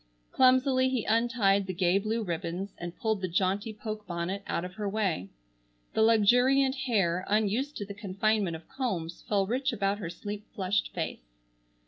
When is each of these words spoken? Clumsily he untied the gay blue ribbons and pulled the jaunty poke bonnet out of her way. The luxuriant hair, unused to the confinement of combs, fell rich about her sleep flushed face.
Clumsily 0.31 0.89
he 0.89 1.05
untied 1.05 1.67
the 1.67 1.75
gay 1.75 1.99
blue 1.99 2.23
ribbons 2.23 2.73
and 2.79 2.97
pulled 2.97 3.21
the 3.21 3.27
jaunty 3.27 3.71
poke 3.71 4.07
bonnet 4.07 4.41
out 4.47 4.65
of 4.65 4.73
her 4.73 4.89
way. 4.89 5.29
The 5.93 6.01
luxuriant 6.01 6.73
hair, 6.73 7.23
unused 7.27 7.77
to 7.77 7.85
the 7.85 7.93
confinement 7.93 8.55
of 8.55 8.67
combs, 8.67 9.23
fell 9.29 9.45
rich 9.45 9.71
about 9.71 9.99
her 9.99 10.09
sleep 10.09 10.47
flushed 10.55 10.91
face. 10.95 11.35